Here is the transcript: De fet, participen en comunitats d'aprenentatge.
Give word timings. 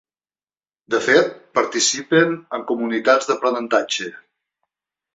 De 0.93 1.01
fet, 1.07 1.29
participen 1.59 2.35
en 2.59 2.67
comunitats 2.75 3.31
d'aprenentatge. 3.31 4.13